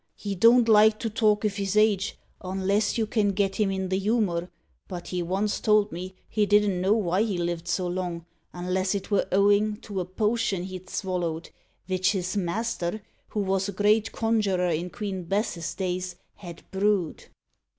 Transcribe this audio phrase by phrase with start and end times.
[0.15, 3.99] "He don't like to talk of his age unless you can get him i' the
[3.99, 4.49] humour;
[4.87, 9.11] but he once told me he didn't know why he lived so long, unless it
[9.11, 11.51] were owin' to a potion he'd swallowed,
[11.87, 17.25] vich his master, who was a great conjurer in Queen Bess's days, had brew'd."